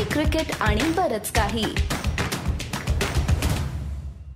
[0.00, 1.64] Hockey cricket आणि बरच काही.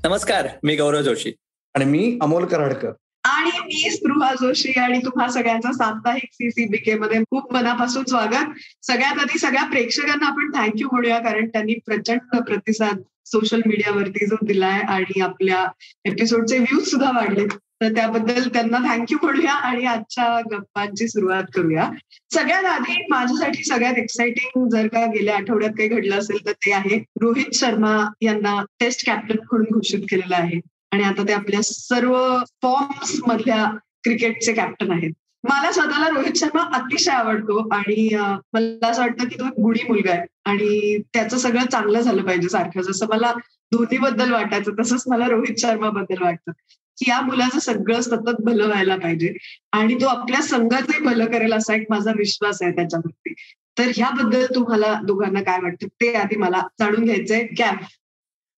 [0.04, 1.32] नमस्कार मी गौरव जोशी.
[1.74, 2.90] आणि मी अमोल कराडकर.
[3.24, 8.50] आणि मी स्पृहा जोशी आणि तुम्हा सगळ्यांचं साप्ताहिक सीसीबीके मध्ये खूप मनापासून स्वागत.
[8.82, 14.80] सगळ्यात आधी सगळ्या प्रेक्षकांना आपण थँक्यू म्हणूया कारण त्यांनी प्रचंड प्रतिसाद सोशल मीडियावरती जो दिलाय
[14.80, 15.66] आणि आपल्या
[16.04, 17.46] एपिसोडचे व्ह्यूज सुद्धा वाढले
[17.84, 21.90] तर त्याबद्दल त्यांना थँक्यू म्हणूया आणि आजच्या गप्पांची सुरुवात करूया.
[22.30, 27.04] सगळ्यात आधी माझ्यासाठी सगळ्यात एक्साइटिंग जर का गेल्या आठवड्यात काही घडलं असेल तर ते आहे
[27.20, 30.60] रोहित शर्मा यांना टेस्ट कॅप्टन म्हणून घोषित केलेलं आहे.
[30.92, 35.12] आणि आता ते आपल्या सर्व फॉर्म्स मधल्या क्रिकेटचे कॅप्टन आहेत.
[35.44, 38.16] मला स्वतःला रोहित शर्मा अतिशय आवडतो आणि
[38.52, 40.22] मला असं वाटतं की तो एक गुढी मुलगा आहे.
[40.44, 42.82] आणि त्याचं सगळं चांगलं झालं पाहिजे सारखं.
[42.82, 43.32] जसं मला
[43.72, 46.52] धोनीबद्दल वाटायचं तसंच मला रोहित शर्मा बद्दल वाटतं.
[46.98, 49.34] की या मुलाचं सगळं सतत भलं व्हायला पाहिजे.
[49.72, 53.34] आणि तो आपल्या संघाचंही भलं करेल असा एक माझा विश्वास आहे त्याच्यावरती.
[53.78, 55.86] तर ह्याबद्दल तुम्हाला दोघांना काय वाटतं?
[55.86, 57.46] ते आधी मला जाणून घ्यायचंय.
[57.46, 57.80] कॅम्प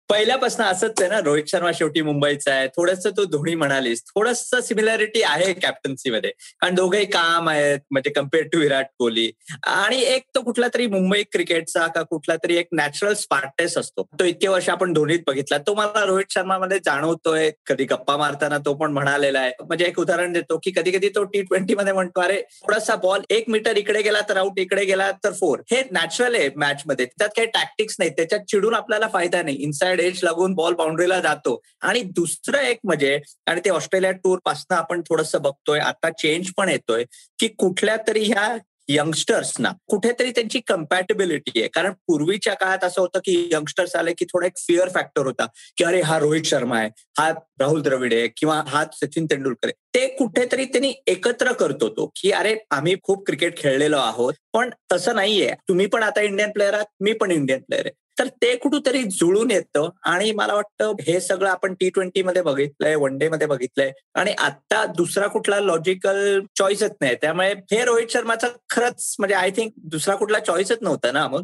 [0.09, 2.67] पहिल्यापासून असंच आहे ना रोहित शर्मा शेवटी मुंबईचा आहे.
[2.75, 4.03] थोडस तू धोनी म्हणालीस.
[4.07, 6.29] थोडस सिमिलॅरिटी आहे कॅप्टन्सीमध्ये
[6.61, 9.29] कारण दोघेही काम आहेत म्हणजे कंपेअर टू विराट कोहली.
[9.67, 14.03] आणि एक तो कुठला तरी मुंबई क्रिकेटचा का कुठला तरी एक नॅचरल स्पार्टेस असतो.
[14.19, 15.57] तो इतके वर्ष आपण धोनीत बघितला.
[15.57, 17.49] तो मला रोहित शर्मामध्ये जाणवतोय.
[17.67, 19.51] कधी गप्पा मारताना तो पण म्हणालेला आहे.
[19.59, 23.21] म्हणजे एक उदाहरण देतो की कधी कधी तो टी ट्वेंटी मध्ये म्हणतो अरे थोडासा बॉल
[23.29, 27.05] एक मीटर इकडे गेला तर आउट इकडे गेला तर फोर हे नॅचरल आहे मॅच मध्ये.
[27.05, 28.11] त्यात काही टॅक्टिक्स नाही.
[28.11, 29.57] त्याच्यात चिडून आपल्याला फायदा नाही.
[29.57, 31.61] इनसाइड इनसाइड एज लागून बॉल बाउंड्रीला जातो.
[31.81, 37.03] आणि दुसरं एक म्हणजे आणि ते ऑस्ट्रेलिया टूरपासून आपण थोडंसं बघतोय आता चेंज पण येतोय
[37.39, 38.55] की कुठल्या तरी ह्या
[38.89, 41.67] यंगस्टर्सना कुठेतरी त्यांची कम्पॅटेबिलिटी आहे.
[41.67, 45.45] कारण पूर्वीच्या काळात असं होतं की यंगस्टर्स आले की थोडा एक फिअर फॅक्टर होता
[45.77, 47.29] की अरे हा रोहित शर्मा आहे हा
[47.59, 49.73] राहुल द्रविड आहे किंवा हा सचिन तेंडुलकर आहे.
[49.95, 55.15] ते कुठेतरी त्यांनी एकत्र करतो तो की अरे आम्ही खूप क्रिकेट खेळलेलो आहोत पण तसं
[55.15, 55.53] नाहीये.
[55.67, 58.03] तुम्ही पण आता इंडियन प्लेअर आहात मी पण इंडियन प्लेअर आहे.
[58.19, 59.89] तर ते कुठेतरी जुळून येतं.
[60.03, 63.91] आणि मला वाटतं हे सगळं आपण टी ट्वेंटी मध्ये बघितलंय वन डे मध्ये बघितलंय.
[64.15, 67.15] आणि आता दुसरा कुठला लॉजिकल चॉईसच नाही.
[67.15, 71.43] त्यामुळे हे रोहित शर्माचा खरंच म्हणजे आय थिंक दुसरा कुठला चॉईसच नव्हता ना मग?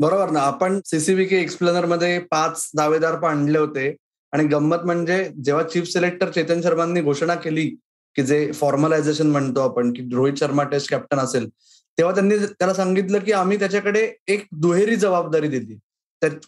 [0.00, 0.40] बरोबर ना.
[0.40, 3.94] आपण सीसीबी एक्सप्लेनरमध्ये पाच दावेदार पण आणले होते.
[4.32, 7.66] आणि गंमत म्हणजे जेव्हा चीफ सिलेक्टर चेतन शर्मांनी घोषणा केली
[8.16, 11.48] की जे फॉर्मलायझेशन म्हणतो आपण की रोहित शर्मा टेस्ट कॅप्टन असेल
[11.98, 15.78] तेव्हा त्यांनी त्याला सांगितलं की आम्ही त्याच्याकडे एक दुहेरी जबाबदारी दिली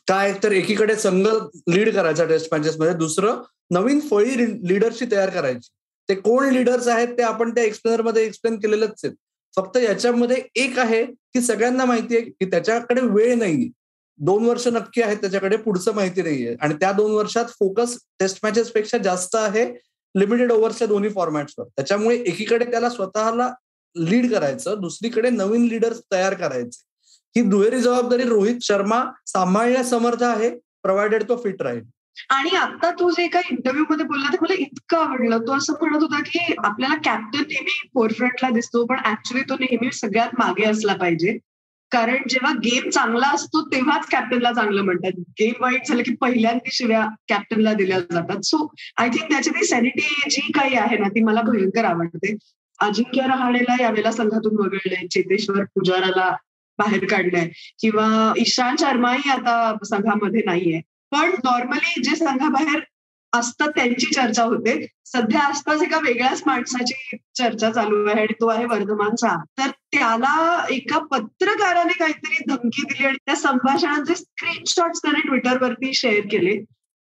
[0.08, 1.26] काय तर एकीकडे संघ
[1.68, 4.36] लीड करायचा टेस्ट मॅचेस मध्ये दुसरं नवीन फळी
[4.68, 5.68] लिडरची तयार करायची.
[6.08, 9.14] ते कोण लिडर्स आहेत ते आपण त्या एक्सप्लेनरमध्ये एक्सप्लेन केलेलंच आहेत.
[9.56, 13.70] फक्त याच्यामध्ये एक आहे की सगळ्यांना माहिती आहे की त्याच्याकडे वेळ नाही
[14.20, 16.54] दोन वर्ष नक्की आहेत त्याच्याकडे पुढचं माहिती नाहीये.
[16.60, 19.64] आणि त्या दोन वर्षात फोकस टेस्ट मॅचेस पेक्षा जास्त आहे
[20.14, 23.52] लिमिटेड ओव्हर्सच्या दोन्ही फॉर्मॅट्सवर त्याच्यामुळे एकीकडे त्याला स्वतःला
[23.96, 26.82] लीड करायचं दुसरीकडे नवीन लीडर्स तयार करायचे.
[27.36, 30.50] ही दुहेरी जबाबदारी रोहित शर्मा सांभाळण्यास समर्थ आहे
[30.82, 31.82] प्रोव्हायडेड तो फिट राहील.
[32.30, 35.38] आणि आता तो जे एका इंटरव्ह्यू मध्ये बोलला ते मला इतकं आवडलं.
[35.38, 40.28] तो असं म्हणत होता की आपल्याला कॅप्टन नेहमी फोरफ्रंटला दिसतो पण ऍक्च्युली तो नेहमी सगळ्यात
[40.38, 41.38] मागे असला पाहिजे.
[41.90, 45.20] कारण जेव्हा गेम चांगला असतो तेव्हाच कॅप्टनला चांगलं म्हणतात.
[45.40, 48.40] गेम वाईट झालं की पहिल्यांदा शिव्या कॅप्टनला दिल्या जातात.
[48.44, 52.36] सो आय थिंक त्याची ती सॅनिटी जी काही आहे ना ती मला भयंकर आवडते.
[52.80, 56.34] अजिंक्य रहाणेला यावेळेला संघातून वगळले चेतेश्वर पुजाराला
[56.78, 57.48] बाहेर काढलंय
[57.80, 60.80] किंवा ईशान शर्माही आता संघामध्ये नाहीये.
[61.10, 62.80] पण नॉर्मली जे संघाबाहेर
[63.32, 64.86] असतात त्यांची चर्चा होते.
[65.04, 70.98] सध्या आसपास एका वेगळ्याच माणसाची चर्चा चालू आहे आणि तो आहे वर्धमानचा तर त्याला एका
[70.98, 76.64] पत्रकाराने काहीतरी धमकी दिली आणि त्या संभाषणाचे स्क्रीनशॉट्स त्याने ट्विटरवरती शेअर केले.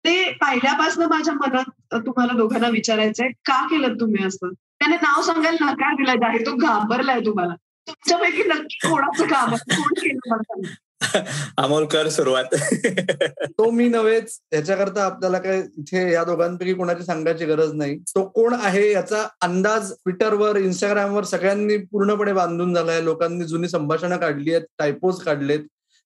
[0.05, 4.49] ते पाहिल्यापासून माझ्या मनात तुम्हाला दोघांना विचारायचंय का केलं तुम्ही असं?
[4.49, 7.55] त्याने नाव सांगायला नकार दिला आहे तो घाबरलाय तुम्हाला.
[7.91, 9.55] तुमच्यापैकी नक्की कोणाचं काम
[11.57, 12.45] कोण केलं सुरुवात.
[13.49, 14.39] तो मी नव्हेच.
[14.53, 17.99] याच्याकरता आपल्याला काय इथे या दोघांपैकी कोणाची सांगायची गरज नाही.
[17.99, 23.01] तो कोण आहे याचा अंदाज ट्विटरवर इंस्टाग्रामवर सगळ्यांनी पूर्णपणे बांधून झालाय.
[23.01, 25.61] लोकांनी जुनी संभाषणं काढली आहेत टायपोज काढलेत.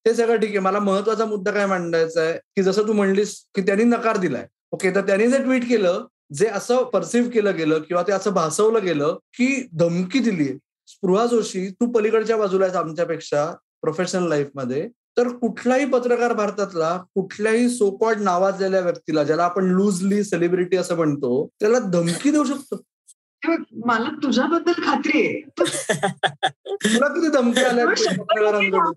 [0.06, 0.58] ते सगळं ठीक आहे.
[0.58, 2.32] मला महत्त्वाचा मुद्दा काय मांडायचा आहे?
[2.32, 4.46] की जसं तू म्हणलीस की त्यांनी नकार दिलाय.
[4.72, 8.84] ओके तर त्यांनी जे ट्विट केलं जे असं परसिव्ह केलं गेलं किंवा ते असं भासवलं
[8.84, 10.58] गेलं की धमकी दिली
[10.94, 18.16] स्पृहा जोशी तू पलीकडच्या बाजूला आहेस आमच्यापेक्षा प्रोफेशनल लाईफमध्ये तर कुठलाही पत्रकार भारतातला कुठल्याही सोकॉड
[18.16, 22.82] नावाजलेल्या व्यक्तीला ज्याला आपण लूजली सेलिब्रिटी असं म्हणतो त्याला धमकी देऊ शकतो.
[23.86, 25.40] मला तुझ्याबद्दल खात्री आहे.
[26.68, 28.92] तुला किती धमकी आल्या पत्रकारांकडून?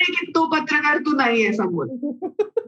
[0.00, 1.86] की तो पत्रकार तू नाहीये समोर.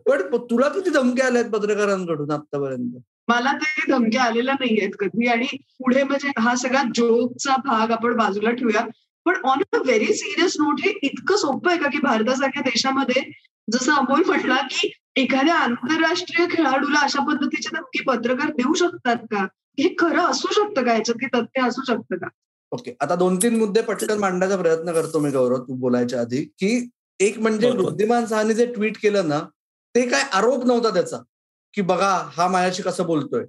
[0.08, 2.98] पण तुला किती धमक्या आल्यात पत्रकारांकडून आतापर्यंत
[3.28, 5.26] मला तरी धमक्या आलेल्या नाहीयेत कधी.
[5.26, 5.46] आणि
[5.78, 8.86] पुढे म्हणजे हा सगळा जोकचा भाग आपण बाजूला ठेवूया.
[9.26, 13.22] पण on a very serious note हे इतकं सोपं आहे का की भारतासारख्या देशामध्ये
[13.68, 19.46] जसं अमोल म्हटला की एखाद्या आंतरराष्ट्रीय खेळाडूला अशा पद्धतीचे धमकी पत्रकार देऊ शकतात का?
[19.78, 21.16] हे खरं असू शकतं का याच्यात?
[21.20, 22.28] की तथ्य असू शकतं का?
[22.72, 22.94] ओके.
[23.00, 26.88] आता दोन तीन मुद्दे पटकन मांडण्याचा प्रयत्न करतो मी गौरव तू बोलायच्या आधी की
[27.20, 27.70] एक म्हणजे.
[27.70, 29.40] वृद्धिमान सहानी जे ट्विट केलं ना
[29.94, 31.16] ते काय आरोप नव्हता त्याचा.
[31.78, 33.44] की बघा हा माझ्याशी कसं बोलतोय?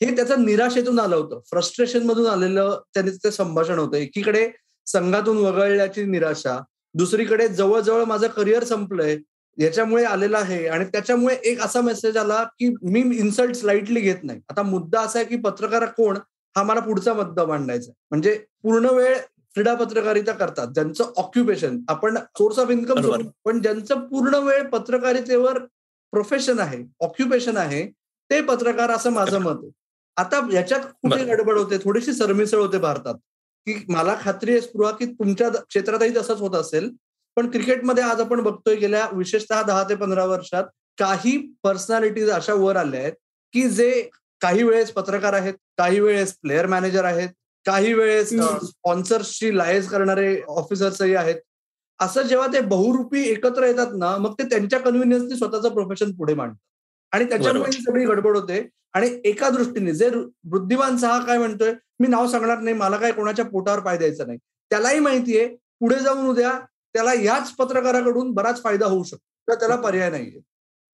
[0.00, 1.40] हे त्याचं निराशेतून आलं होतं.
[1.50, 3.96] फ्रस्ट्रेशन मधून आलेलं त्याने ते संभाषण होतं.
[3.96, 4.50] एकीकडे
[4.86, 6.58] संघातून वगळल्याची निराशा
[6.94, 9.16] दुसरीकडे जवळजवळ माझं करिअर संपलंय
[9.58, 14.40] याच्यामुळे आलेला आहे आणि त्याच्यामुळे एक असा मेसेज आला की मी इन्सल्ट स्लाइटली घेत नाही.
[14.50, 16.18] आता मुद्दा असा आहे की पत्रकार कोण?
[16.56, 17.92] हा मला पुढचा मुद्दा मांडायचा.
[18.10, 19.16] म्हणजे पूर्ण वेळ
[19.54, 20.66] क्रीडा पत्रकारिता करतात.
[20.66, 23.28] ज्यांचं ऑक्युपेशन आपण सोर्स ऑफ इन्कम.
[23.44, 25.58] पण ज्यांचं पूर्ण वेळ पत्रकारितेवर
[26.14, 27.86] प्रोफेशन आहे ऑक्युपेशन आहे
[28.30, 29.70] ते पत्रकार असं माझं मत आहे
[30.16, 31.24] आता याच्यात कुठे.
[31.24, 33.14] गडबड होते थोडीशी सरमिसळ होते भारतात
[33.66, 36.90] की मला खात्री आहे स्पृहा की तुमच्या क्षेत्रातही तसंच होत असेल
[37.36, 40.64] पण क्रिकेटमध्ये आज आपण बघतोय गेल्या विशेषतः दहा ते पंधरा वर्षात
[40.98, 43.12] काही पर्सनॅलिटीज अशा वर आल्या आहेत
[43.54, 43.90] की जे
[44.40, 47.28] काही वेळेस पत्रकार आहेत काही वेळेस प्लेअर मॅनेजर आहेत
[47.66, 48.28] काही वेळेस.
[48.28, 51.40] स्पॉन्सर्सची लायन्स करणारे ऑफिसर्सही आहेत
[52.00, 56.58] असं जेव्हा ते बहुरूपी एकत्र येतात ना मग ते त्यांच्या कन्व्हिनियन्सनी स्वतःचं प्रोफेशन पुढे मांडतात.
[57.12, 57.70] आणि त्याच्यामुळे.
[57.76, 58.68] ही सगळी गडबड होते.
[58.92, 63.12] आणि एका दृष्टीने जे वृ- बुद्धिमान सहा काय म्हणतोय मी नाव सांगणार नाही मला काय
[63.12, 64.38] कोणाच्या पोटावर पाय द्यायचा नाही.
[64.46, 66.52] त्यालाही माहितीये पुढे जाऊन उद्या
[66.92, 69.26] त्याला याच पत्रकाराकडून बराच फायदा होऊ शकतो.
[69.48, 70.40] तर त्याला पर्याय नाहीये.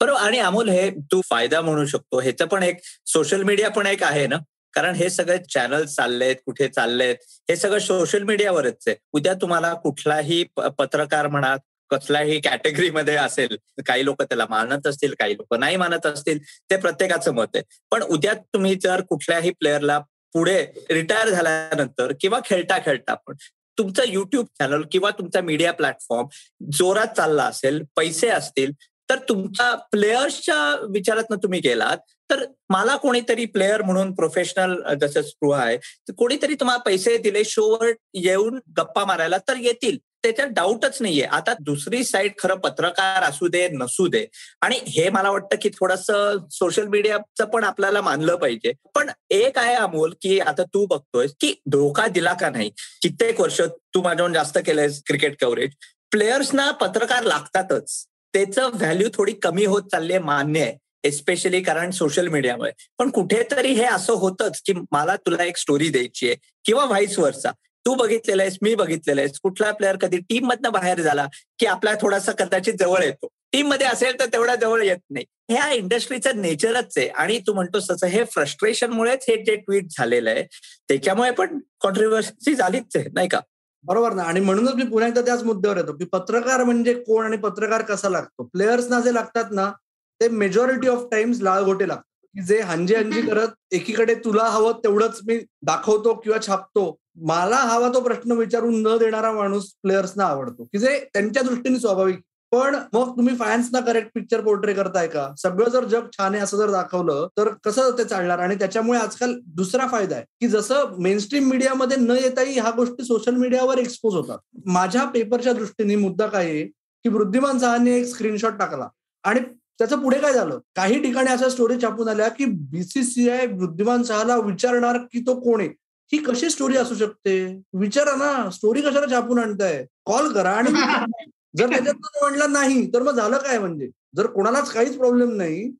[0.00, 0.18] बरोबर.
[0.18, 2.20] आणि अमोल हे तू फायदा म्हणू शकतो.
[2.20, 2.76] ह्याचं पण एक
[3.06, 4.36] सोशल मीडिया पण एक आहे ना?
[4.74, 7.16] कारण हे सगळे चॅनल चाललेत कुठे चाललेत
[7.50, 8.96] हे सगळं सोशल मीडियावरच आहे.
[9.12, 10.42] उद्या तुम्हाला कुठलाही
[10.78, 11.56] पत्रकार म्हणा
[11.90, 13.56] कसल्याही कॅटेगरीमध्ये असेल
[13.86, 16.38] काही लोक त्याला मानत असतील काही लोक नाही मानत असतील
[16.70, 17.62] ते प्रत्येकाचं मत आहे.
[17.90, 19.98] पण उद्या तुम्ही जर कुठल्याही प्लेअरला
[20.34, 23.34] पुढे रिटायर झाल्यानंतर किंवा खेळता खेळता पण
[23.78, 26.26] तुमचा युट्यूब चॅनल किंवा तुमचा मीडिया प्लॅटफॉर्म
[26.72, 28.72] जोरात चालला असेल पैसे असतील
[29.10, 31.96] तर तुमच्या प्लेयर्सच्या विचारात तुम्ही गेलात
[32.30, 37.92] तर मला कोणीतरी प्लेअर म्हणून प्रोफेशनल जसं स्पृहा आहे तर कोणीतरी तुम्हाला पैसे दिले शोवर
[38.14, 39.98] येऊन गप्पा मारायला तर येतील.
[40.22, 41.22] त्याच्यात डाऊटच नाहीये.
[41.22, 44.26] आता दुसरी साईड खरं पत्रकार असू दे नसू दे.
[44.60, 46.06] आणि हे मला वाटतं की थोडस
[46.50, 48.72] सोशल मीडियाचं पण आपल्याला मानलं पाहिजे.
[48.94, 52.70] पण एक आहे अमोल की आता तू बघतोय की धोका दिला का नाही?
[53.02, 55.70] कित्येक वर्ष तू माझ्याहून जास्त केलंयस क्रिकेट कव्हरेज.
[56.10, 58.06] प्लेयर्सना पत्रकार लागतातच.
[58.32, 60.76] त्याचं व्हॅल्यू थोडी कमी होत चालली आहे मान्य आहे.
[61.04, 66.26] एस्पेशली कारण सोशल मीडियामुळे पण कुठेतरी हे असं होतंच की मला तुला एक स्टोरी द्यायची
[66.26, 67.50] आहे किंवा व्हाईस वरचा
[67.86, 69.38] तू बघितलेला आहेस मी बघितलेला आहेस.
[69.42, 71.26] कुठला प्लेअर कधी टीम मधनं बाहेर झाला
[71.58, 73.28] की आपला थोडासा कदाचित जवळ येतो.
[73.52, 75.24] टीममध्ये असेल तर तेवढा जवळ येत नाही.
[75.48, 77.06] ह्या इंडस्ट्रीचं नेचरच आहे.
[77.08, 80.42] आणि तू म्हणतोस तसं हे फ्रस्ट्रेशनमुळेच हे जे ट्विट झालेलं आहे
[80.88, 83.40] त्याच्यामुळे पण कॉन्ट्रोवर्सी झालीच आहे नाही का?
[83.84, 84.22] बरोबर ना?
[84.22, 88.08] आणि म्हणूनच मी पुन्हा एकदा त्याच मुद्द्यावर येतो की पत्रकार म्हणजे कोण आणि पत्रकार कसा
[88.08, 88.42] लागतो?
[88.42, 89.72] प्लेयर्सना जे लागतात ना
[90.20, 92.26] ते मेजॉरिटी ऑफ टाइम्स लाळगोटे लागतात.
[92.34, 96.96] की जे हंजी हंजी करत एकीकडे तुला हवं तेवढंच मी दाखवतो किंवा छापतो.
[97.16, 100.64] मला हवा तो प्रश्न विचारून न देणारा माणूस प्लेयर्सना आवडतो.
[100.64, 102.20] की जे त्यांच्या दृष्टीने स्वाभाविक
[102.52, 105.34] पण मग तुम्ही फॅन्सना करेक्ट पिक्चर पोर्ट्रे करताय का?
[105.38, 108.38] सगळं जर जग छान आहे असं जर दाखवलं तर कसं ते चालणार?
[108.38, 113.34] आणि त्याच्यामुळे आजकाल दुसरा फायदा आहे की जसं मेनस्ट्रीम मीडियामध्ये न येताही ह्या गोष्टी सोशल
[113.34, 114.38] मीडियावर एक्सपोज होतात.
[114.66, 118.88] माझ्या पेपरच्या दृष्टीने मुद्दा काय आहे की वृद्धिमान सहाने एक स्क्रीनशॉट टाकला.
[119.24, 119.40] आणि
[119.78, 120.58] त्याचं पुढे काय झालं?
[120.76, 125.68] काही ठिकाणी अशा स्टोरी छापून आल्या की बीसीसीआय वृद्धिमान सहाला विचारणार की तो कोण आहे?
[126.12, 127.62] ही कशी स्टोरी असू शकते?
[127.74, 129.86] विचारा ना स्टोरी कशाला छापून आणताय?
[130.04, 130.70] कॉल करा आणि
[131.58, 133.90] जर त्याच्यात म्हणलं नाही तर मग झालं काय म्हणजे?
[134.16, 135.70] जर कोणालाच काहीच प्रॉब्लेम नाही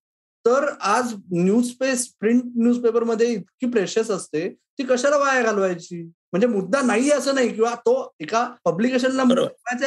[0.46, 6.02] तर आज न्यूज पेस प्रिंट न्यूजपेपरमध्ये इतकी प्रेशस असते ती कशाला वाया घालवायची?
[6.32, 9.22] म्हणजे मुद्दा नाही असं नाही किंवा तो एका पब्लिकेशनला.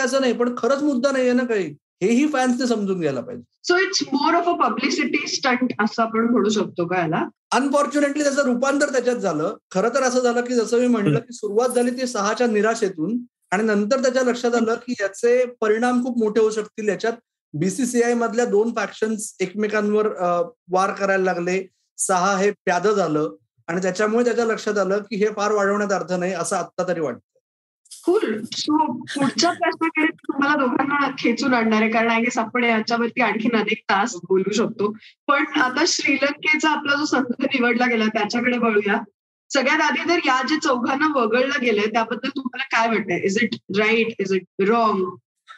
[0.04, 1.76] असं नाही पण खरंच मुद्दा नाहीये ना काही.
[2.02, 3.44] हेही फॅन्सने समजून घ्यायला पाहिजे.
[3.64, 7.26] So it's more of a publicity stunt असं आपण म्हणू शकतो का याला?
[7.52, 9.56] अनफॉर्च्युनेटली त्याचं रूपांतर त्याच्यात झालं.
[9.72, 13.18] खरं तर असं झालं की जसं मी म्हणलं की सुरुवात झाली ती सहाच्या निराशेतून.
[13.54, 16.90] आणि नंतर त्याच्या लक्षात आलं की याचे परिणाम खूप मोठे होऊ शकतील.
[16.90, 17.14] याच्यात
[17.54, 20.08] बीसीसीआय मधल्या दोन फॅक्शन्स एकमेकांवर
[20.72, 21.62] वार करायला लागले.
[21.98, 23.36] सहा हे प्याद झालं.
[23.68, 27.20] आणि त्याच्यामुळे त्याच्या लक्षात आलं की हे फार वाढवण्यात अर्थ नाही असं आत्ता तरी वाटतं.
[28.06, 31.92] कुल सो पुढच्या प्रश्नाकडे तुम्हाला दोघांना खेचून आणणार आहे.
[31.92, 34.92] कारण आय गेस आपण याच्यावरती आणखीन अनेक तास बोलू शकतो.
[35.28, 38.98] पण आता श्रीलंकेचा आपला जो संघ निवडला गेला त्याच्याकडे वळूया
[39.54, 43.20] सगळ्यात आधी तर या जे चौघांना वगळलं गेलंय त्याबद्दल तुम्हाला काय वाटतंय?
[43.24, 45.06] Is it right is it wrong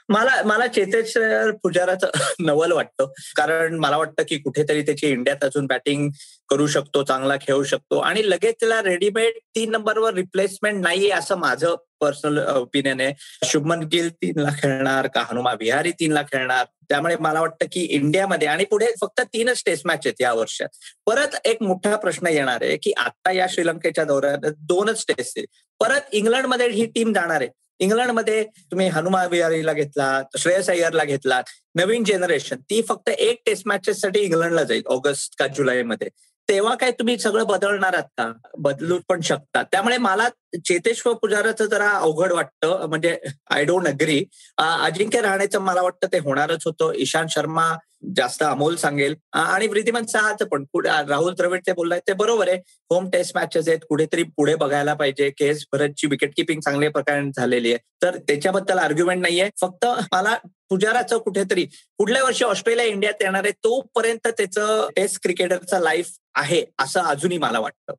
[0.09, 2.09] मला मला चेतेश्वर पुजाराचं
[2.39, 3.05] नवल वाटतं.
[3.35, 6.09] कारण मला वाटतं की कुठेतरी त्याची इंडियात अजून बॅटिंग
[6.49, 7.99] करू शकतो चांगला खेळू शकतो.
[7.99, 13.13] आणि लगेच त्याला रेडीमेड तीन नंबरवर रिप्लेसमेंट नाहीये असं माझं पर्सनल ओपिनियन आहे.
[13.43, 16.65] शुभमन गिल तीनला खेळणार का हनुमा विहारी तीनला खेळणार?
[16.89, 20.67] त्यामुळे मला वाटतं की इंडियामध्ये आणि पुढे फक्त तीनच टेस्ट मॅच आहेत या वर्षात.
[21.05, 25.47] परत एक मोठा प्रश्न येणार आहे की आता या श्रीलंकेच्या दौऱ्यात दोनच टेस्ट आहेत.
[25.79, 27.49] परत इंग्लंडमध्ये ही टीम जाणार आहे.
[27.79, 31.41] इंग्लंडमध्ये तुम्ही हनुमा विहारीला घेतला श्रेयस अय्यरला घेतला
[31.75, 36.07] नवीन जनरेशन ती फक्त एक टेस्ट मॅचेससाठी इंग्लंडला जाईल ऑगस्ट का जुलैमध्ये.
[36.49, 38.31] तेव्हा काय तुम्ही सगळं बदलणार आहात का?
[38.57, 39.63] बदलू पण शकता.
[39.63, 40.27] त्यामुळे मला
[40.65, 42.85] चेतेश्वर पुजाराचं जरा अवघड वाटतं.
[42.89, 43.17] म्हणजे
[43.49, 44.23] आय डोंट अग्री
[44.57, 46.91] अजिंक्य राहण्याचं मला वाटतं ते होणारच होतं.
[46.95, 47.71] ईशांत शर्मा
[48.15, 49.15] जास्त अमोल सांगेल.
[49.33, 50.63] आणि वृद्धिमान सहाचं पण.
[50.63, 52.57] पुढे राहुल द्रविड ते बोललाय ते बरोबर आहे.
[52.67, 53.79] होम टेस्ट मॅचेस आहेत.
[53.89, 55.29] कुठेतरी पुढे बघायला पाहिजे.
[55.29, 57.77] के एस भरतची विकेट किपिंग चांगल्या प्रकारे झालेली आहे.
[58.01, 59.49] तर त्याच्याबद्दल आर्ग्युमेंट नाहीये.
[59.61, 60.37] फक्त मला
[60.69, 61.65] पुजाराचं कुठेतरी
[61.97, 67.59] पुढल्या वर्षी ऑस्ट्रेलिया इंडियात येणार आहे तोपर्यंत त्याचं टेस्ट क्रिकेटरचा लाईफ आहे असं अजूनही मला
[67.59, 67.93] वाटतं.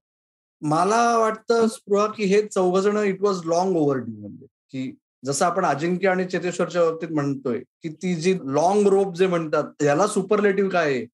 [0.61, 4.47] मला वाटतं स्पृहा की हे चौघ जण it was long overdue म्हणजे.
[4.47, 4.95] की
[5.27, 10.07] जसं आपण अजिंक्य आणि चेतेश्वरच्या बाबतीत म्हणतोय की ती जी लॉंग रोप जे म्हणतात याला
[10.07, 11.07] सुपरलेटिव्ह काय आहे?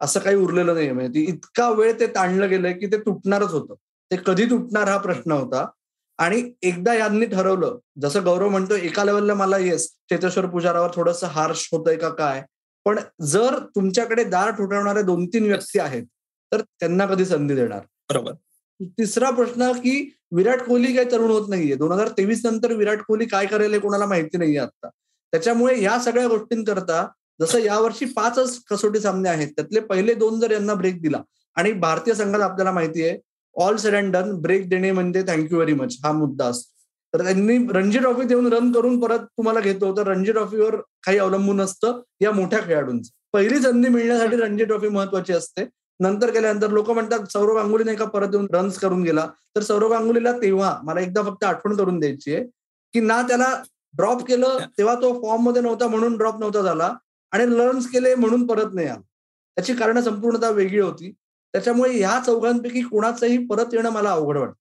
[0.00, 3.74] असं काही उरलेलं नाही म्हणजे ती इतका वेळ ते ताणलं गेलंय की ते तुटणारच होतं.
[4.10, 5.66] ते कधी तुटणार हा प्रश्न होता.
[6.18, 11.68] आणि एकदा यांनी ठरवलं जसं गौरव म्हणतो एका लेवलला मला येस चेतेश्वर पुजारावर थोडंसं हार्श
[11.72, 12.42] होतंय का काय?
[12.86, 16.04] पण जर तुमच्याकडे दार ठोठवणारे दोन तीन व्यक्ती आहेत
[16.52, 17.80] तर त्यांना कधी संधी देणार?
[18.10, 18.32] बरोबर.
[18.80, 21.74] तिसरा प्रश्न की विराट कोहली काही तरुण होत नाहीये.
[21.74, 24.88] दोन हजार तेवीस नंतर विराट कोहली काय करेल हे कोणाला माहिती नाहीये आता.
[25.32, 27.06] त्याच्यामुळे या सगळ्या गोष्टींकरता
[27.40, 31.22] जसं यावर्षी पाचच कसोटी सामने आहेत त्यातले पहिले दोन जर यांना ब्रेक दिला
[31.56, 33.18] आणि भारतीय संघात आपल्याला माहिती आहे
[33.56, 36.68] all said and done break देणे म्हणजे थँक्यू व्हेरी मच हा मुद्दा असतो.
[37.14, 41.60] तर त्यांनी रणजी ट्रॉफी देऊन रन करून परत तुम्हाला घेतो तर रणजी ट्रॉफीवर काही अवलंबून
[41.60, 43.10] असतं या मोठ्या खेळाडूंचं.
[43.32, 45.64] पहिली संधी मिळण्यासाठी रणजी ट्रॉफी महत्वाची असते.
[46.00, 49.26] नंतर गेल्यानंतर लोक म्हणतात सौरव गांगुलीने का परत येऊन रन्स करून गेला?
[49.56, 52.44] तर सौरव गांगुलीला तेव्हा मला एकदा फक्त आठवण करून द्यायची आहे
[52.94, 53.54] की ना त्याला
[53.94, 56.92] ड्रॉप केलं तेव्हा तो फॉर्ममध्ये नव्हता म्हणून ड्रॉप नव्हता झाला
[57.32, 59.00] आणि रन्स केले म्हणून परत नाही आला.
[59.56, 61.10] त्याची कारण संपूर्णतः वेगळी होती.
[61.54, 64.54] त्याच्यामुळे ह्या चौघांपैकी कुणाचंही परत येणं मला अवघड वाटतं.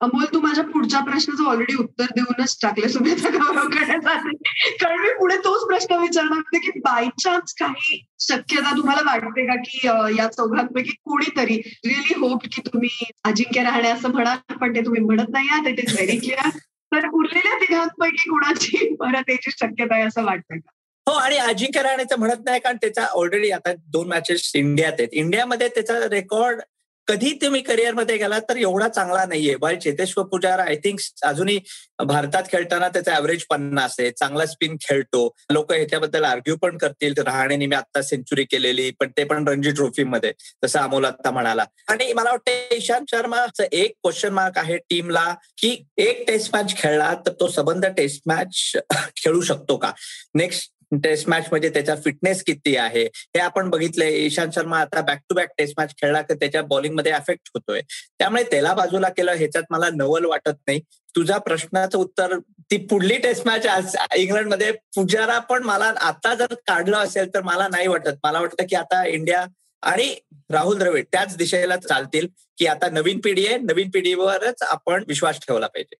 [0.00, 4.36] अमोल तू माझ्या पुढच्या प्रश्नाचं ऑलरेडी उत्तर देऊनच टाकले सुमेचा गौरव करण्यासाठी.
[4.74, 9.54] कारण मी पुढे तोच प्रश्न विचारणार होते की बाय चान्स काही शक्यता तुम्हाला वाटते का
[9.64, 9.86] की
[10.18, 15.30] या चौघांपैकी कोणीतरी रिअली होप की तुम्ही अजिंक्य राहणे असं म्हणाल पण ते तुम्ही म्हणत
[15.30, 16.48] नाही आहात इट इज व्हेरी क्लिअर
[16.92, 20.70] तर उरलेल्या तिघांपैकी कोणाची परत याची शक्यता आहे असं वाटतं का?
[21.06, 25.08] हो आणि अजिंक्य राहण्याचं म्हणत नाही कारण त्याचा ऑलरेडी आता दोन मॅचेस इंडियात आहेत.
[25.12, 26.60] इंडियामध्ये त्याचा रेकॉर्ड
[27.08, 29.54] कधी तुम्ही करिअरमध्ये गेलात तर एवढा चांगला नाहीये.
[29.56, 31.60] By Cheteshwar Pujara I think अजूनही
[32.06, 34.10] भारतात खेळताना त्याचा ऍव्हरेज पन्नास आहे.
[34.10, 35.34] चांगला स्पिन खेळतो.
[35.50, 37.14] लोक ह्याच्याबद्दल आर्ग्यू पण करतील.
[37.18, 40.32] राहणेने मी आता सेंचुरी केलेली पण ते पण रणजी ट्रॉफीमध्ये
[40.64, 41.64] जसं अमोल आत्ता म्हणाला.
[41.88, 47.14] आणि मला वाटतं इशांत शर्माचं एक क्वेश्चन मार्क आहे टीमला की एक टेस्ट मॅच खेळला
[47.26, 48.76] तर तो संबंध टेस्ट मॅच
[49.24, 49.92] खेळू शकतो का?
[50.34, 53.02] नेक्स्ट टेस्ट मॅच मध्ये त्याचा फिटनेस किती आहे?
[53.04, 54.12] हे आपण बघितलंय.
[54.26, 57.80] ईशांत शर्मा आता back to back test match खेळला तर त्याच्या बॉलिंगमध्ये अफेक्ट होतोय.
[58.18, 60.80] त्यामुळे त्याला बाजूला केलं ह्याच्यात मला नवल वाटत नाही.
[61.16, 62.38] तुझ्या प्रश्नाचं उत्तर
[62.70, 67.68] ती पुढली टेस्ट मॅच आज इंग्लंडमध्ये पुजारा पण मला आता जर काढलं असेल तर मला
[67.68, 68.18] नाही वाटत.
[68.24, 69.46] मला वाटतं की आता इंडिया
[69.82, 70.14] आणि
[70.50, 72.26] राहुल द्रविड त्याच दिशेला चालतील
[72.58, 73.56] की आता नवीन पिढी आहे.
[73.58, 75.96] नवीन पिढीवरच आपण विश्वास ठेवला पाहिजे.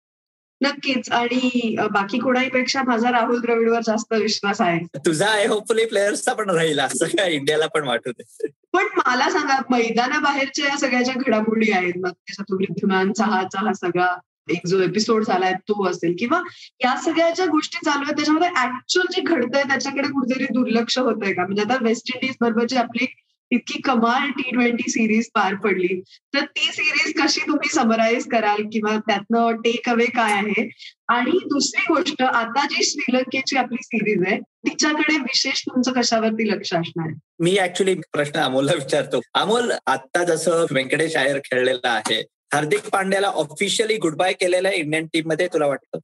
[0.60, 1.10] नक्कीच.
[1.12, 4.78] आणि बाकी कोणाहीपेक्षा माझा राहुल द्रविडवर जास्त विश्वास आहे.
[5.06, 6.78] तुझा आहे होपफुली प्लेयर्सचा पण राहील.
[6.78, 8.46] असं काय इंडियाला पण वाटू दे.
[8.72, 13.72] पण मला सांगा मैदानाबाहेरच्या या सगळ्या ज्या घडामोडी आहेत मग त्याचा तो वृद्धिमान चहाचा हा
[13.72, 14.08] सगळा
[14.50, 16.14] एक जो एपिसोड झालाय तो असेल.
[16.18, 16.40] किंवा
[16.84, 21.32] या सगळ्या ज्या गोष्टी चालू आहेत त्याच्यामध्ये ऍक्च्युअल जे घडतंय त्याच्याकडे कुठेतरी दुर्लक्ष होत आहे
[21.34, 21.46] का?
[21.46, 23.06] म्हणजे आता वेस्ट इंडिज बरोबरची आपली
[23.50, 26.00] इतकी कमाल टी ट्वेंटी सिरीज पार पडली.
[26.34, 30.68] तर ती सिरीज कशी तुम्ही समराईज कराल किंवा त्यातनं टेक अवे काय आहे?
[31.08, 37.06] आणि दुसरी गोष्ट आता जी श्रीलंकेची आपली सिरीज आहे तिच्याकडे विशेष तुमचं कशावरती लक्ष असणार?
[37.06, 39.20] आहे मी ऍक्च्युली प्रश्न अमोलला विचारतो.
[39.34, 42.20] अमोल आता जसं व्यंकटेश आयर खेळलेला आहे
[42.54, 45.98] हार्दिक पांड्याला ऑफिशियली गुड बाय केलेलं आहे इंडियन टीममध्ये तुला वाटतं?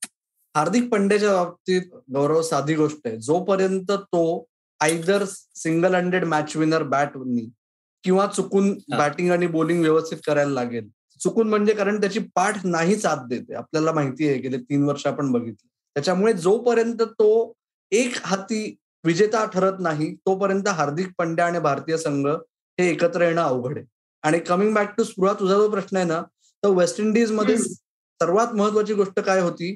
[0.54, 1.82] हार्दिक पांड्याच्या बाबतीत
[2.14, 3.16] गौरव साधी गोष्ट आहे.
[3.16, 4.48] जोपर्यंत तो
[4.84, 5.24] either
[5.56, 7.16] single handed match winner bat
[8.04, 10.88] किंवा चुकून बॅटिंग आणि बॉलिंग व्यवस्थित करायला लागेल.
[11.20, 13.54] चुकून म्हणजे कारण त्याची पाठ नाही साथ देते.
[13.54, 15.68] आपल्याला माहिती आहे गेले तीन वर्ष आपण बघितलं.
[15.96, 17.52] त्याच्यामुळे जोपर्यंत तो
[17.92, 18.74] एक हाती
[19.04, 23.86] विजेता ठरत नाही तोपर्यंत हार्दिक पंड्या आणि भारतीय संघ हे एकत्र येणं अवघड आहे.
[24.24, 26.20] आणि कमिंग बॅक टू स्पृहा तुझा जो प्रश्न आहे ना
[26.62, 29.72] तर वेस्ट इंडिजमध्ये सर्वात महत्वाची गोष्ट काय होती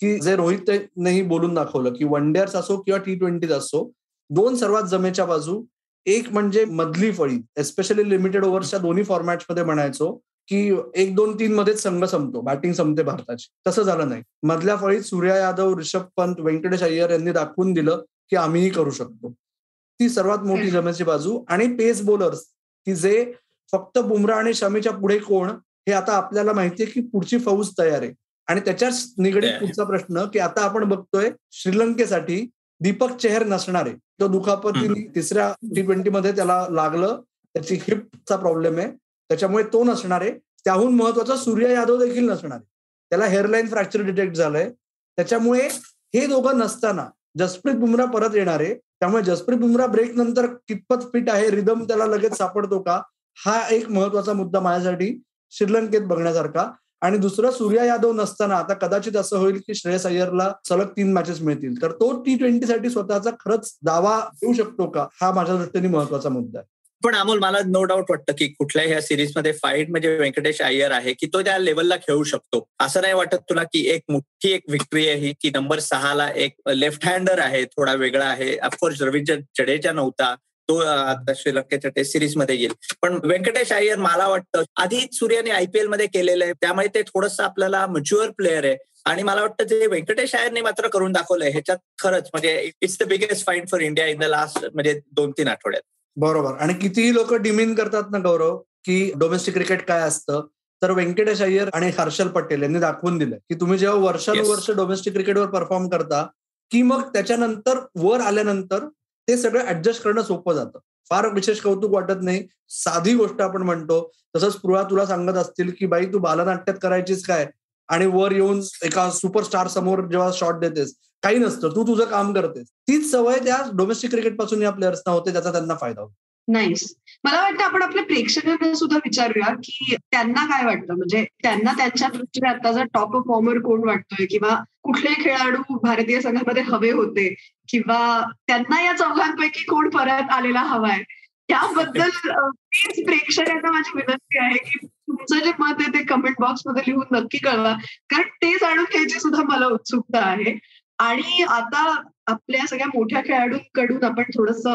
[0.00, 3.84] की जे रोहितनेही बोलून दाखवलं की वन डेअर्स असो किंवा टी ट्वेंटीज असो
[4.34, 5.62] दोन सर्वात जमेच्या बाजू
[6.06, 10.12] एक म्हणजे मधली फळी एस्पेशली लिमिटेड ओव्हर्सच्या दोन्ही फॉर्मॅट्समध्ये म्हणायचो
[10.48, 10.60] की
[10.94, 13.46] एक दोन तीन मध्येच संघ संपतो बॅटिंग संपते भारताची.
[13.66, 14.22] तसं झालं नाही.
[14.42, 19.30] मधल्या फळीत सूर्या यादव ऋषभ पंत व्यंकटेश अय्यर यांनी दाखवून दिलं की आम्हीही करू शकतो.
[19.30, 22.40] ती सर्वात मोठी जमेची बाजू आणि पेस बॉलर्स
[22.86, 23.32] की जे
[23.72, 25.50] फक्त बुमरा आणि शमीच्या पुढे कोण
[25.88, 28.12] हे आता आपल्याला माहितीये की पुढची फौज तयार आहे.
[28.48, 32.46] आणि त्याच्याच निगडीत पुढचा प्रश्न की आता आपण बघतोय श्रीलंकेसाठी
[32.82, 33.86] दीपक चेहर नसणार.
[33.86, 37.20] आहे तो दुखापतीने तिसऱ्या टी ट्वेंटी मध्ये त्याला लागलं.
[37.54, 38.90] त्याची हिपचा प्रॉब्लेम आहे.
[39.30, 40.20] त्याच्यामुळे तो नसणार.
[40.20, 40.30] आहे
[40.64, 42.58] त्याहून महत्त्वाचा सूर्य यादव देखील नसणार.
[42.58, 42.64] आहे
[43.10, 44.70] त्याला हेअरलाईन फ्रॅक्चर डिटेक्ट झालंय.
[45.18, 45.68] त्याच्यामुळे
[46.14, 47.06] हे दोघं नसताना
[47.38, 48.60] जसप्रीत बुमरा परत येणार.
[48.60, 53.00] आहे त्यामुळे जसप्रीत बुमरा ब्रेक नंतर कितपत फिट आहे रिदम त्याला लगेच सापडतो का?
[53.36, 56.70] हा एक महत्त्वाचा मुद्दा माझ्यासाठी श्रीलंकेत बघण्यासारखा.
[57.02, 61.40] आणि दुसरं सूर्या यादव नसताना आता कदाचित असं होईल की श्रेयस अय्यरला सलग तीन मॅचेस
[61.40, 61.82] मिळतील.
[61.82, 65.06] तर तो टी ट्वेंटीसाठी स्वतःचा खरंच दावा देऊ शकतो का?
[65.20, 66.68] हा माझ्या दृष्टीने महत्त्वाचा मुद्दा आहे.
[67.04, 71.12] पण अमोल मला नो डाऊट वाटतं की कुठल्याही ह्या सिरीजमध्ये फाईट म्हणजे व्यंकटेश अय्यर आहे
[71.12, 72.68] की तो त्या लेवलला खेळू शकतो.
[72.80, 76.54] असं नाही वाटत तुला की एक मोठी एक विक्ट्री आहे ही की नंबर सहाला एक
[76.68, 78.56] लेफ्ट हँडर आहे थोडा वेगळा आहे.
[78.56, 80.34] ऑफकोर्स रवींद्र जडेजा नव्हता.
[80.68, 82.72] तो आता श्रीलंकेच्या टेस्ट सिरीजमध्ये येईल.
[83.02, 86.52] पण व्यंकटेश अय्यर मला वाटतं आधीच सूर्याने आयपीएलमध्ये केलेलं आहे.
[86.52, 88.76] त्यामुळे ते थोडंसं आपल्याला मच्युअर प्लेअर आहे.
[89.04, 93.46] आणि मला वाटतं जे व्यंकटेश अय्यरने मात्र करून दाखवलंय ह्याच्यात खरंच म्हणजे it's the biggest
[93.46, 95.82] fight for India in the last म्हणजे दोन तीन आठवड्यात.
[96.16, 96.54] बरोबर.
[96.60, 100.46] आणि कितीही लोक डिमिन करतात ना गौरव की डोमेस्टिक क्रिकेट काय असतं
[100.82, 105.46] तर व्यंकटेश अय्यर आणि हर्षल पटेल यांनी दाखवून दिलं की तुम्ही जेव्हा वर्षानुवर्ष डोमेस्टिक क्रिकेटवर
[105.46, 106.26] परफॉर्म करता
[106.70, 108.84] की मग त्याच्यानंतर वर आल्यानंतर
[109.28, 110.78] ते सगळं ऍडजस्ट करणं सोपं जातं.
[111.10, 112.46] फार विशेष कौतुक वाटत नाही.
[112.68, 114.12] साधी गोष्ट आपण म्हणतो.
[114.36, 117.46] तसंच स्पृहा तुला सांगत असतील की बाई तू बालनाट्यात करायचीच काय?
[117.88, 121.68] आणि वर येऊन एका सुपरस्टार समोर जेव्हा शॉट देतेस काही नसतं.
[121.68, 122.66] तू तुझं काम करतेस.
[122.70, 126.14] तीच सवय त्या डोमेस्टिक क्रिकेटपासून या प्लेयर्सना होते त्याचा त्यांना फायदा होतो.
[126.48, 126.94] नाईस
[127.24, 130.94] मला वाटतं आपण आपल्या प्रेक्षकांना सुद्धा विचारूया की त्यांना काय वाटतं?
[130.94, 136.90] म्हणजे त्यांना त्यांच्या दृष्टीने आताचा टॉप परफॉर्मर कोण वाटतोय किंवा कुठले खेळाडू भारतीय संघामध्ये हवे
[136.90, 137.28] होते
[137.68, 141.02] किंवा त्यांना या चौघांपैकी कोण परत आलेला हवाय?
[141.48, 147.16] त्याबद्दल प्लीज प्रेक्षकांना माझी विनंती आहे की तुमचं जे मत आहे ते कमेंट बॉक्समध्ये लिहून
[147.16, 147.72] नक्की कळवा.
[148.10, 150.58] कारण ते जाणून घ्यायची सुद्धा मला उत्सुकता आहे.
[150.98, 154.66] आणि आता आपल्या सगळ्या मोठ्या खेळाडूंकडून आपण थोडस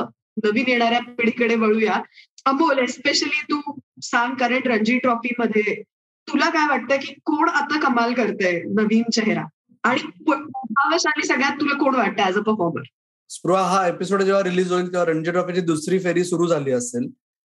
[0.43, 2.01] नवीन येणाऱ्या पिढीकडे वळूया.
[2.45, 3.59] अमोल एस्पेशली तू
[4.03, 5.81] सांग कारण रणजी ट्रॉफी मध्ये
[6.27, 9.43] तुला काय वाटतं की कोण आता कमाल करतंय नवीन चेहरा?
[9.83, 12.81] आणि सगळ्यात तुला कोण वाटतं ऍज अ परफॉर्मर
[13.29, 17.07] स्पृहा हा एपिसोड जेव्हा रिलीज होईल तेव्हा रणजी ट्रॉफीची दुसरी फेरी सुरू झाली असेल.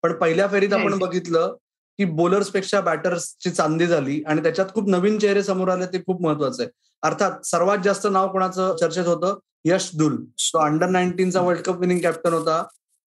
[0.03, 1.55] पण पहिल्या फेरीत आपण बघितलं
[1.99, 6.63] की बॉलर्सपेक्षा बॅटर्सची चांदी झाली आणि त्याच्यात खूप नवीन चेहरे समोर आले ते खूप महत्वाचं
[6.63, 6.71] आहे.
[7.03, 9.39] अर्थात सर्वात जास्त नाव कोणाचं चर्चेत होतं?
[9.65, 10.15] यश दुल.
[10.25, 12.63] तो अंडर नाईन्टीनचा वर्ल्ड कप विनिंग कॅप्टन होता.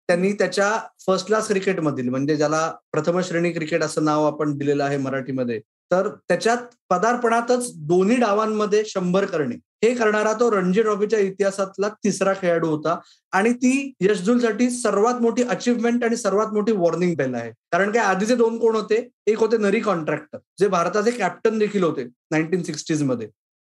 [0.08, 0.70] त्यांनी त्याच्या
[1.06, 5.60] फर्स्ट क्लास क्रिकेटमधील म्हणजे ज्याला प्रथम श्रेणी क्रिकेट असं नाव आपण दिलेलं आहे मराठीमध्ये
[5.92, 6.58] तर त्याच्यात
[6.90, 9.54] पदार्पणातच दोन्ही डावांमध्ये शंभर करणे.
[9.84, 12.98] हे करणारा तो रणजी ट्रॉफीच्या इतिहासातला तिसरा खेळाडू होता.
[13.32, 17.50] आणि ती यशदुलसाठी सर्वात मोठी अचिव्हमेंट आणि सर्वात मोठी वॉर्निंग बेल आहे.
[17.72, 19.08] कारण काय आधीचे दोन कोण होते?
[19.26, 23.28] एक होते नरी कॉन्ट्रॅक्टर जे भारताचे कॅप्टन देखील होते नाईन्टीन सिक्स्टीजमध्ये.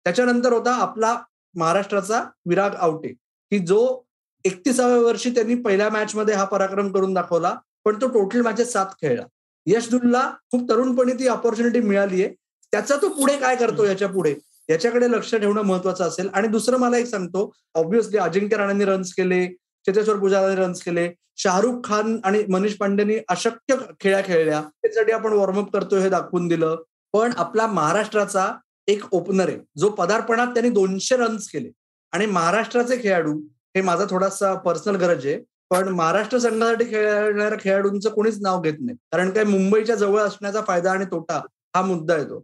[0.05, 1.17] त्याच्यानंतर होता आपला
[1.55, 3.07] महाराष्ट्राचा विराग आवटे.
[3.07, 4.01] की जो
[4.45, 8.85] एकतीसाव्या वर्षी त्यांनी पहिल्या मॅच मध्ये हा पराक्रम करून दाखवला पण तो टोटल मॅचेस सात
[9.01, 9.23] खेळला.
[9.65, 12.33] यशदुलला खूप तरुणपणी ती ऑपॉर्च्युनिटी मिळाली आहे
[12.71, 14.33] त्याचा तो पुढे काय करतो याच्यापुढे?
[14.69, 16.29] याच्याकडे लक्ष ठेवणं महत्वाचं असेल.
[16.33, 19.45] आणि दुसरं मला एक सांगतो ऑब्व्हियसली अजिंक्य राणांनी रन्स केले
[19.85, 24.61] चेतेश्वर पुजारांनी रन्स केले शाहरुख खान आणि मनीष पांडेनी अशक्य खेळ्या खेळल्या.
[24.61, 26.75] त्यासाठी आपण वॉर्मअप करतो हे दाखवून दिलं.
[27.13, 28.51] पण आपला महाराष्ट्राचा
[28.87, 29.57] एक ओपनर आहे.
[29.77, 31.69] जो पदार्पणात त्यांनी दोनशे रन्स केले.
[32.13, 33.33] आणि महाराष्ट्राचे खेळाडू
[33.75, 35.37] हे माझा थोडासा पर्सनल गरज आहे
[35.69, 38.97] पण महाराष्ट्र संघासाठी खेळणाऱ्या खेळाडूंचं कोणीच नाव घेत नाही.
[39.11, 41.39] कारण काय मुंबईच्या जवळ असण्याचा फायदा आणि तोटा
[41.75, 42.39] हा मुद्दा येतो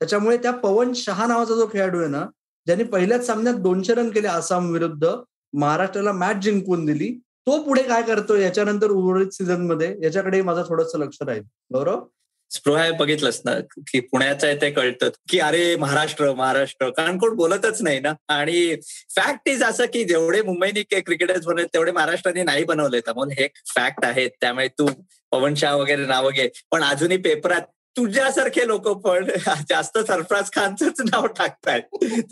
[0.00, 2.24] त्याच्यामुळे त्या पवन शहा नावाचा जो खेळाडू आहे ना
[2.66, 5.10] ज्यांनी पहिल्याच सामन्यात दोनशे रन केले आसाम विरुद्ध
[5.52, 7.10] महाराष्ट्राला मॅच जिंकून दिली
[7.46, 11.42] तो पुढे काय करतो याच्यानंतर उर्वरित सीझनमध्ये याच्याकडे माझं थोडंसं लक्ष राहील.
[11.70, 12.04] बरोबर?
[12.54, 13.52] स्पृहा बघितलंच ना
[13.88, 16.88] की पुण्याचं आहे ते कळतं की अरे महाराष्ट्र महाराष्ट्र.
[16.90, 18.12] कारण कोण बोलतच नाही ना.
[18.28, 18.76] आणि
[19.16, 23.00] फॅक्ट इज असं की जेवढे मुंबईने क्रिकेटर्स बनवले तेवढे महाराष्ट्राने नाही बनवले.
[23.06, 24.88] म्हणून हे फॅक्ट आहेत त्यामुळे तू
[25.32, 26.48] पवन शाह वगैरे नावं घे.
[26.70, 27.62] पण अजूनही पेपरात
[27.96, 29.26] तुझ्यासारखे लोक पण
[29.68, 31.82] जास्त सरफराज खानचंच नाव टाकतायत.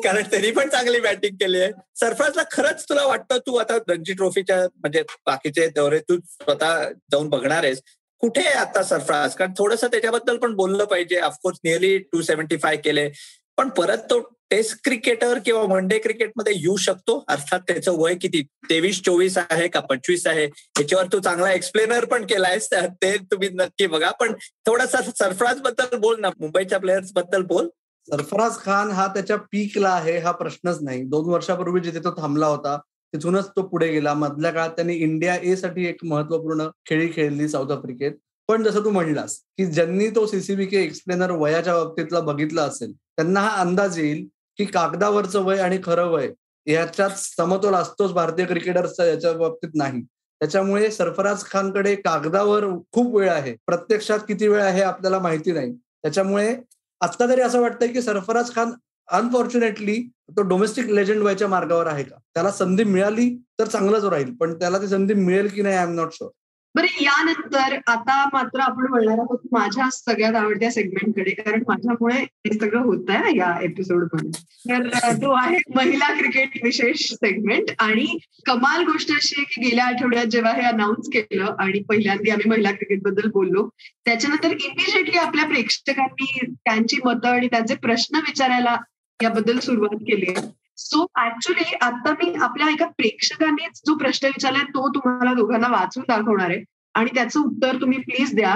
[0.05, 1.71] कारण त्यांनी पण चांगली बॅटिंग केली आहे.
[1.97, 7.65] सरफराजला खरंच तुला वाटतं तू आता रणजी ट्रॉफीच्या म्हणजे बाकीचे दौरे तू स्वतः जाऊन बघणार
[7.65, 7.83] आहेस.
[8.21, 9.35] कुठे आहे आता सरफराज?
[9.35, 11.21] कारण थोडंसं त्याच्याबद्दल पण बोललं पाहिजे.
[11.21, 13.09] Of course nearly two seventy five केले.
[13.57, 14.19] पण परत तो
[14.51, 17.25] टेस्ट क्रिकेटर किंवा वन डे क्रिकेटमध्ये येऊ शकतो.
[17.29, 18.43] अर्थात त्याचं वय किती?
[18.71, 20.45] तेवीस चोवीस आहे का पंचवीस आहे?
[20.47, 22.59] ह्याच्यावर तू चांगला एक्सप्लेनर पण केलाय
[23.03, 24.11] ते तुम्ही नक्की बघा.
[24.11, 24.33] पण
[24.67, 26.31] थोडासा सरफराजबद्दल बोल ना.
[26.41, 27.69] मुंबईच्या प्लेयर्सबद्दल बोल.
[28.09, 30.19] सरफराज खान हा त्याच्या पीकला आहे.
[30.19, 31.03] हा प्रश्नच नाही.
[31.03, 32.79] दोन वर्षापूर्वी जिथे तो थांबला होता
[33.13, 34.15] तिथूनच तो पुढे गेला.
[34.15, 38.13] मधल्या काळात त्यांनी इंडिया ए साठी एक महत्त्वपूर्ण खेळी खेळली साऊथ आफ्रिकेत
[38.49, 43.41] पण जसं तू म्हणलास की ज्यांनी तो सीसीबी के एक्सप्लेनर वयाच्या बाबतीतला बघितला असेल त्यांना
[43.41, 44.27] हा अंदाज येईल
[44.59, 46.31] की कागदावरचं वय आणि खरं वय
[46.67, 50.03] याच्यात समतोल असतोच भारतीय क्रिकेटर्सचा याच्या बाबतीत नाही.
[50.41, 53.55] त्याच्यामुळे सरफराज खानकडे कागदावर खूप वेळ आहे.
[53.67, 55.73] प्रत्यक्षात किती वेळ आहे आपल्याला माहिती नाही.
[56.03, 56.55] त्याच्यामुळे
[57.01, 58.71] आता तरी असं वाटतंय की सरफराज खान
[59.11, 60.01] अनफॉर्च्युनेटली
[60.37, 62.17] तो डोमेस्टिक लेजंड व्हायच्या मार्गावर आहे का?
[62.35, 65.95] त्याला संधी मिळाली तर चांगलंच राहील पण त्याला ती संधी मिळेल की नाही आय एम
[65.95, 66.31] नॉट शुअर
[66.75, 72.81] बरं यानंतर आता मात्र आपण बोलणार आहोत माझ्या सगळ्यात आवडत्या सेगमेंटकडे कारण माझ्यामुळे हे सगळं
[72.81, 74.31] होत आहे या एपिसोडमध्ये.
[74.69, 78.07] तर तो आहे महिला क्रिकेट विशेष सेगमेंट आणि
[78.47, 82.71] कमाल गोष्ट अशी आहे की गेल्या आठवड्यात जेव्हा हे अनाऊन्स केलं आणि पहिल्यांदा आम्ही महिला
[82.71, 83.69] क्रिकेटबद्दल बोललो
[84.05, 88.77] त्याच्यानंतर इमिजिएटली आपल्या प्रेक्षकांनी त्यांची मतं आणि त्यांचे प्रश्न विचारायला
[89.23, 90.47] याबद्दल सुरुवात केली आहे.
[90.77, 96.51] सो ऍक्च्युली आता मी आपल्या एका प्रेक्षकांनीच जो प्रश्न विचारलाय तो तुम्हाला दोघांना वाचून दाखवणार
[96.51, 96.65] आहे.
[96.95, 98.55] आणि त्याचं उत्तर तुम्ही प्लीज द्या.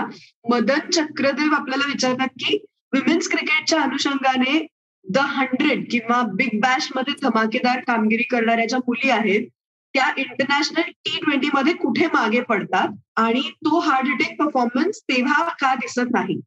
[0.51, 4.67] मदन चक्रदेव आपल्याला विचारतात की विमेन्स क्रिकेटच्या अनुषंगाने
[5.11, 9.47] द हंड्रेड किंवा बिग बॅशमध्ये धमाकेदार कामगिरी करणाऱ्या ज्या मुली आहेत
[9.95, 12.89] त्या इंटरनॅशनल टी ट्वेंटी मध्ये कुठे मागे पडतात?
[13.17, 16.41] आणि तो हार्ट अटॅक परफॉर्मन्स तेव्हा का दिसत नाही?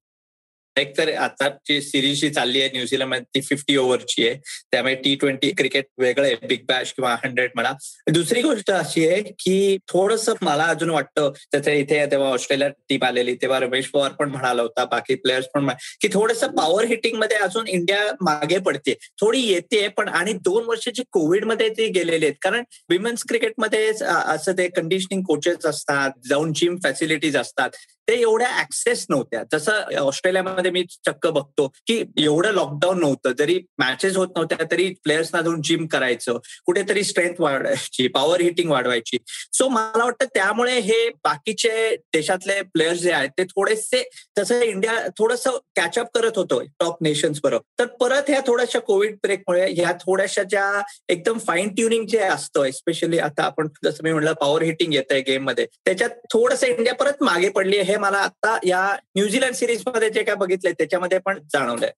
[0.77, 4.37] एक तर आताची सिरीज जी चालली आहे न्यूझीलंड ती फिफ्टी ओव्हरची आहे.
[4.71, 7.71] त्यामुळे टी ट्वेंटी क्रिकेट वेगळं आहे बिग बॅश किंवा हंड्रेड म्हणा.
[8.13, 13.35] दुसरी गोष्ट अशी आहे की थोडस मला अजून वाटतं त्याच्या इथे तेव्हा ऑस्ट्रेलिया टीम आलेली
[13.41, 15.69] तेव्हा रमेश पवार पण म्हणाला होता बाकी प्लेयर्स पण
[16.01, 21.69] की थोडस पॉवर हिटिंगमध्ये अजून इंडिया मागे पडते थोडी येते पण आणि दोन वर्षाची कोविडमध्ये
[21.69, 27.69] ते गेलेले आहेत कारण विमेन्स क्रिकेटमध्ये असं ते कंडिशनिंग कोचेस असतात जाऊन जिम फॅसिलिटीज असतात
[28.07, 29.41] ते एवढ्या ऍक्सेस नव्हत्या.
[29.51, 33.31] जसं ऑस्ट्रेलियामध्ये मी चक्क बघतो की एवढं लॉकडाऊन नव्हतं.
[33.37, 36.37] जरी मॅचेस होत नव्हत्या तरी प्लेयर्सना जाऊन जिम करायचं.
[36.65, 39.17] कुठेतरी स्ट्रेंथ वाढवायची पॉवर हिटिंग वाढवायची.
[39.53, 44.03] सो मला वाटतं त्यामुळे हे बाकीचे देशातले प्लेयर्स जे आहेत ते थोडेसे
[44.37, 47.63] जसं इंडिया थोडस कॅचअप करत होतो टॉप नेशन्स बरोबर.
[47.79, 50.65] तर परत ह्या थोड्याशा कोविड ब्रेकमुळे ह्या थोड्याशा ज्या
[51.09, 55.21] एकदम फाईन ट्युनिंग जे असतं एस्पेशली आता आपण जसं मी म्हणलं पॉवर हिटिंग येत आहे
[55.21, 60.23] गेममध्ये त्याच्यात थोडंसं इंडिया परत मागे पडली हे म्हणजे मला आता या न्यूझीलंड सिरीजमध्ये जे
[60.23, 61.91] काय बघितलंय त्याच्यामध्ये पण जाणवलंय.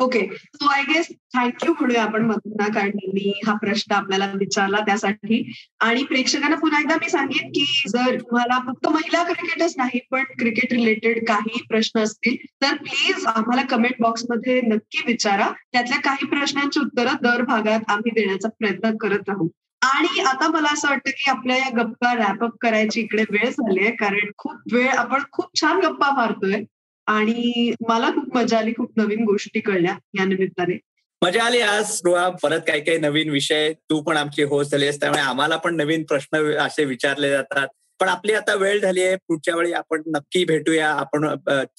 [0.00, 0.20] Okay
[0.54, 2.90] so I guess thank you म्हणूया आपण मधुना कारण
[3.46, 5.52] हा प्रश्न आपल्याला विचारला त्यासाठी.
[5.80, 10.72] आणि प्रेक्षकांना पुन्हा एकदा मी सांगेन की जर तुम्हाला फक्त महिला क्रिकेटच नाही पण क्रिकेट
[10.72, 15.50] रिलेटेड काही प्रश्न असतील तर प्लीज आम्हाला कमेंट बॉक्समध्ये नक्की विचारा.
[15.72, 19.48] त्यातल्या काही प्रश्नांची उत्तरं दर भागात आम्ही देण्याचा प्रयत्न करत राहू.
[19.82, 23.90] आणि आता मला असं वाटतं की आपल्या या गप्पा रॅपअप करायची इकडे वेळ झाली आहे
[23.96, 26.62] कारण खूप वेळ आपण खूप छान गप्पा मारतोय.
[27.06, 30.78] आणि मला खूप मजा आली खूप नवीन गोष्टी कळल्या या निमित्ताने.
[31.22, 32.00] मजा आली आज
[32.42, 33.72] परत काही काही नवीन विषय.
[33.72, 37.68] तू पण आमची होस्ट आहेस त्यामुळे आम्हाला पण नवीन प्रश्न असे विचारले जातात.
[38.00, 39.16] पण आपली आता वेळ झाली आहे.
[39.16, 40.90] पुढच्या वेळी आपण नक्की भेटूया.
[40.90, 41.26] आपण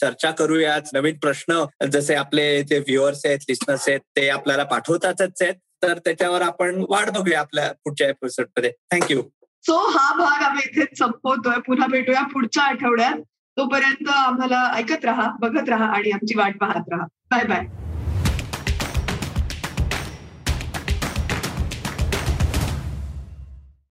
[0.02, 0.78] चर्चा करूया.
[0.94, 5.56] नवीन प्रश्न जसे आपले जे व्ह्युअर्स आहेत लिस्नर्स आहेत ते आपल्याला पाठवतातच आहेत.
[5.84, 8.72] तर त्याच्यावर आपण वाट बघूया आपल्या पुढच्या एपिसोडमध्ये.
[8.92, 9.22] थँक्यू
[9.64, 11.60] सो हा भाग आम्ही इथेच संपवतोय.
[11.68, 13.22] पुन्हा भेटूया पुढच्या आठवड्यात.
[13.58, 17.06] तोपर्यंत आम्हाला ऐकत राहा बघत राहा आणि आमची वाट पाहत राहा.
[17.32, 17.66] Bye bye